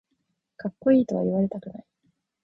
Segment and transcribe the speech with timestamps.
[0.57, 1.83] かっこいいとは言われたくない